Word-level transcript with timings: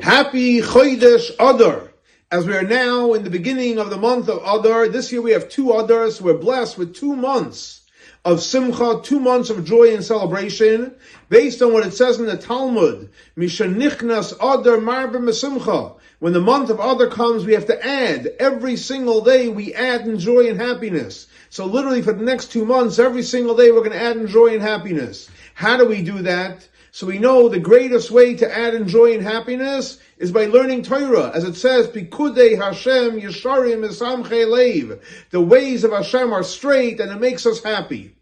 Happy 0.00 0.62
Chodesh 0.62 1.30
Adar. 1.38 1.92
As 2.30 2.46
we 2.46 2.56
are 2.56 2.62
now 2.62 3.12
in 3.12 3.24
the 3.24 3.30
beginning 3.30 3.78
of 3.78 3.90
the 3.90 3.98
month 3.98 4.30
of 4.30 4.38
Adar, 4.38 4.88
this 4.88 5.12
year 5.12 5.20
we 5.20 5.32
have 5.32 5.50
two 5.50 5.66
Adars. 5.66 6.18
We're 6.18 6.38
blessed 6.38 6.78
with 6.78 6.94
two 6.94 7.14
months 7.14 7.82
of 8.24 8.40
Simcha, 8.40 9.00
two 9.02 9.20
months 9.20 9.50
of 9.50 9.66
joy 9.66 9.94
and 9.94 10.02
celebration, 10.02 10.94
based 11.28 11.60
on 11.60 11.74
what 11.74 11.86
it 11.86 11.92
says 11.92 12.18
in 12.18 12.24
the 12.24 12.38
Talmud. 12.38 13.10
Mishanichnas 13.36 14.32
Adar 14.36 14.78
Marbe 14.78 15.30
Simcha. 15.34 15.92
When 16.20 16.32
the 16.32 16.40
month 16.40 16.70
of 16.70 16.80
Adar 16.80 17.08
comes, 17.08 17.44
we 17.44 17.52
have 17.52 17.66
to 17.66 17.86
add. 17.86 18.28
Every 18.40 18.76
single 18.76 19.20
day 19.20 19.48
we 19.48 19.74
add 19.74 20.08
in 20.08 20.18
joy 20.18 20.48
and 20.48 20.58
happiness. 20.58 21.26
So 21.50 21.66
literally 21.66 22.00
for 22.00 22.14
the 22.14 22.24
next 22.24 22.50
two 22.50 22.64
months, 22.64 22.98
every 22.98 23.22
single 23.22 23.54
day 23.54 23.70
we're 23.70 23.80
going 23.80 23.90
to 23.92 24.02
add 24.02 24.16
in 24.16 24.26
joy 24.26 24.54
and 24.54 24.62
happiness. 24.62 25.28
How 25.54 25.76
do 25.76 25.86
we 25.86 26.02
do 26.02 26.22
that? 26.22 26.66
So 26.94 27.06
we 27.06 27.18
know 27.18 27.48
the 27.48 27.58
greatest 27.58 28.10
way 28.10 28.34
to 28.34 28.54
add 28.58 28.74
in 28.74 28.86
joy 28.86 29.14
and 29.14 29.22
happiness 29.22 29.96
is 30.18 30.30
by 30.30 30.44
learning 30.44 30.82
Torah, 30.82 31.32
as 31.34 31.42
it 31.42 31.54
says, 31.54 31.88
"Pikudei 31.88 32.58
Hashem 32.62 33.18
Yesharim 33.18 33.82
Esamche 33.82 34.46
Leiv." 34.46 35.00
The 35.30 35.40
ways 35.40 35.84
of 35.84 35.92
Hashem 35.92 36.34
are 36.34 36.42
straight, 36.42 37.00
and 37.00 37.10
it 37.10 37.18
makes 37.18 37.46
us 37.46 37.62
happy. 37.62 38.14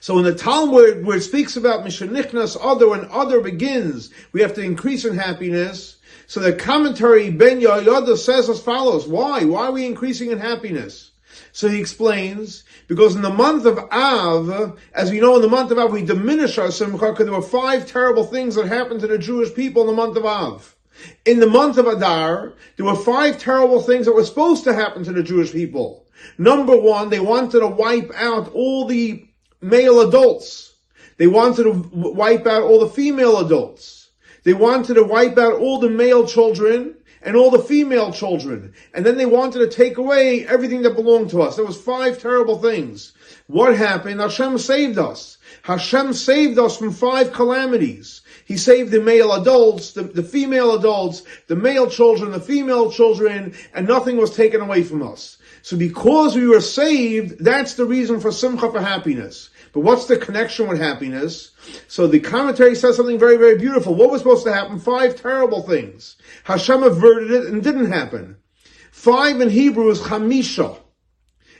So 0.00 0.18
in 0.18 0.24
the 0.24 0.34
Talmud, 0.34 1.04
where 1.04 1.18
it 1.18 1.22
speaks 1.24 1.58
about 1.58 1.84
Mishanichnas 1.84 2.56
Adar, 2.56 2.88
when 2.88 3.04
Adar 3.04 3.40
begins, 3.40 4.08
we 4.32 4.40
have 4.40 4.54
to 4.54 4.62
increase 4.62 5.04
in 5.04 5.18
happiness. 5.18 5.96
So 6.26 6.40
the 6.40 6.54
commentary 6.54 7.28
Ben 7.28 7.60
Yehoyada 7.60 8.16
says 8.16 8.48
as 8.48 8.62
follows: 8.62 9.06
Why? 9.06 9.44
Why 9.44 9.66
are 9.66 9.72
we 9.72 9.84
increasing 9.84 10.30
in 10.30 10.38
happiness? 10.38 11.11
So 11.52 11.68
he 11.68 11.80
explains, 11.80 12.64
because 12.88 13.14
in 13.14 13.22
the 13.22 13.30
month 13.30 13.66
of 13.66 13.78
Av, 13.78 14.78
as 14.94 15.10
we 15.10 15.20
know 15.20 15.36
in 15.36 15.42
the 15.42 15.48
month 15.48 15.70
of 15.70 15.78
Av, 15.78 15.92
we 15.92 16.04
diminish 16.04 16.58
our 16.58 16.70
simcha 16.70 17.12
because 17.12 17.26
there 17.26 17.34
were 17.34 17.42
five 17.42 17.86
terrible 17.86 18.24
things 18.24 18.54
that 18.54 18.66
happened 18.66 19.00
to 19.00 19.06
the 19.06 19.18
Jewish 19.18 19.54
people 19.54 19.82
in 19.82 19.88
the 19.88 19.92
month 19.92 20.16
of 20.16 20.24
Av. 20.24 20.74
In 21.24 21.40
the 21.40 21.46
month 21.46 21.78
of 21.78 21.86
Adar, 21.86 22.54
there 22.76 22.86
were 22.86 22.94
five 22.94 23.38
terrible 23.38 23.80
things 23.80 24.06
that 24.06 24.14
were 24.14 24.24
supposed 24.24 24.64
to 24.64 24.74
happen 24.74 25.04
to 25.04 25.12
the 25.12 25.22
Jewish 25.22 25.52
people. 25.52 26.04
Number 26.38 26.76
one, 26.76 27.10
they 27.10 27.20
wanted 27.20 27.60
to 27.60 27.66
wipe 27.66 28.10
out 28.14 28.52
all 28.52 28.86
the 28.86 29.26
male 29.60 30.00
adults. 30.00 30.74
They 31.16 31.26
wanted 31.26 31.64
to 31.64 31.72
wipe 31.92 32.46
out 32.46 32.62
all 32.62 32.80
the 32.80 32.88
female 32.88 33.38
adults. 33.38 34.10
They 34.44 34.54
wanted 34.54 34.94
to 34.94 35.04
wipe 35.04 35.38
out 35.38 35.54
all 35.54 35.78
the 35.78 35.88
male 35.88 36.26
children 36.26 36.96
and 37.24 37.36
all 37.36 37.50
the 37.50 37.58
female 37.58 38.12
children. 38.12 38.72
And 38.94 39.06
then 39.06 39.16
they 39.16 39.26
wanted 39.26 39.58
to 39.60 39.68
take 39.68 39.98
away 39.98 40.46
everything 40.46 40.82
that 40.82 40.96
belonged 40.96 41.30
to 41.30 41.42
us. 41.42 41.56
There 41.56 41.64
was 41.64 41.80
five 41.80 42.20
terrible 42.20 42.58
things. 42.58 43.12
What 43.46 43.76
happened? 43.76 44.20
Hashem 44.20 44.58
saved 44.58 44.98
us. 44.98 45.38
Hashem 45.62 46.12
saved 46.12 46.58
us 46.58 46.76
from 46.76 46.92
five 46.92 47.32
calamities. 47.32 48.22
He 48.44 48.56
saved 48.56 48.90
the 48.90 49.00
male 49.00 49.32
adults, 49.32 49.92
the, 49.92 50.02
the 50.02 50.22
female 50.22 50.74
adults, 50.74 51.22
the 51.46 51.56
male 51.56 51.88
children, 51.88 52.32
the 52.32 52.40
female 52.40 52.90
children, 52.90 53.54
and 53.74 53.86
nothing 53.86 54.16
was 54.16 54.34
taken 54.34 54.60
away 54.60 54.82
from 54.82 55.02
us. 55.02 55.38
So 55.62 55.76
because 55.76 56.34
we 56.36 56.46
were 56.46 56.60
saved, 56.60 57.42
that's 57.42 57.74
the 57.74 57.84
reason 57.84 58.20
for 58.20 58.32
simcha 58.32 58.70
for 58.70 58.80
happiness. 58.80 59.50
But 59.72 59.80
what's 59.80 60.06
the 60.06 60.18
connection 60.18 60.68
with 60.68 60.80
happiness? 60.80 61.52
So 61.88 62.06
the 62.06 62.20
commentary 62.20 62.74
says 62.74 62.96
something 62.96 63.18
very, 63.18 63.36
very 63.36 63.56
beautiful. 63.56 63.94
What 63.94 64.10
was 64.10 64.20
supposed 64.20 64.44
to 64.44 64.52
happen? 64.52 64.78
Five 64.78 65.16
terrible 65.16 65.62
things. 65.62 66.16
Hashem 66.44 66.82
averted 66.82 67.30
it 67.30 67.46
and 67.46 67.62
didn't 67.62 67.90
happen. 67.90 68.36
Five 68.90 69.40
in 69.40 69.48
Hebrew 69.48 69.88
is 69.88 70.00
chamisha. 70.00 70.78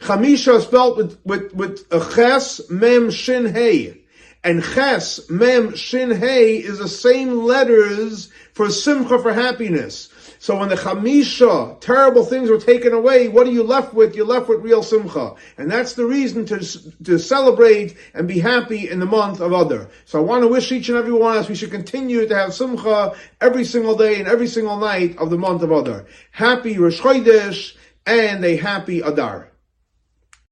Chamisha 0.00 0.56
is 0.56 0.64
spelled 0.64 0.98
with, 0.98 1.18
with, 1.24 1.54
with 1.54 1.86
a 1.90 2.14
ches, 2.14 2.60
mem, 2.70 3.10
shin, 3.10 3.46
hey. 3.46 4.02
And 4.46 4.62
ches, 4.62 5.28
mem, 5.28 5.74
shin, 5.74 6.12
hey 6.12 6.58
is 6.58 6.78
the 6.78 6.86
same 6.86 7.42
letters 7.42 8.28
for 8.52 8.70
simcha, 8.70 9.18
for 9.18 9.32
happiness. 9.32 10.08
So 10.38 10.60
when 10.60 10.68
the 10.68 10.76
chamisha, 10.76 11.80
terrible 11.80 12.24
things 12.24 12.48
were 12.48 12.60
taken 12.60 12.92
away, 12.92 13.26
what 13.26 13.48
are 13.48 13.50
you 13.50 13.64
left 13.64 13.92
with? 13.92 14.14
You're 14.14 14.24
left 14.24 14.48
with 14.48 14.60
real 14.60 14.84
simcha. 14.84 15.34
And 15.58 15.68
that's 15.68 15.94
the 15.94 16.04
reason 16.04 16.46
to, 16.46 16.58
to 17.02 17.18
celebrate 17.18 17.96
and 18.14 18.28
be 18.28 18.38
happy 18.38 18.88
in 18.88 19.00
the 19.00 19.04
month 19.04 19.40
of 19.40 19.50
Adar. 19.50 19.88
So 20.04 20.20
I 20.20 20.22
want 20.22 20.44
to 20.44 20.48
wish 20.48 20.70
each 20.70 20.90
and 20.90 20.96
every 20.96 21.10
one 21.10 21.36
of 21.36 21.42
us 21.42 21.48
we 21.48 21.56
should 21.56 21.72
continue 21.72 22.28
to 22.28 22.36
have 22.36 22.54
simcha 22.54 23.16
every 23.40 23.64
single 23.64 23.96
day 23.96 24.20
and 24.20 24.28
every 24.28 24.46
single 24.46 24.76
night 24.76 25.18
of 25.18 25.30
the 25.30 25.38
month 25.38 25.62
of 25.62 25.72
Adar. 25.72 26.06
Happy 26.30 26.78
Rosh 26.78 27.00
Chodesh 27.00 27.74
and 28.06 28.44
a 28.44 28.54
happy 28.54 29.00
Adar. 29.00 29.50